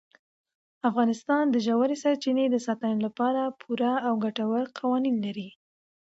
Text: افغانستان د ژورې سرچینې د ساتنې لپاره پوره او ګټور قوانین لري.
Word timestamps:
افغانستان 0.89 1.43
د 1.49 1.55
ژورې 1.67 1.95
سرچینې 2.03 2.45
د 2.49 2.55
ساتنې 2.65 2.99
لپاره 3.07 3.41
پوره 3.61 3.93
او 4.07 4.13
ګټور 4.23 4.63
قوانین 4.79 5.15
لري. 5.25 5.49